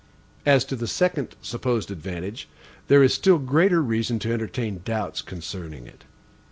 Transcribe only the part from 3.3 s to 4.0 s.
greater